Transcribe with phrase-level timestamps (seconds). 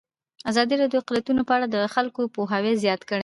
[0.49, 3.19] ازادي راډیو د اقلیتونه په اړه د خلکو پوهاوی زیات کړی.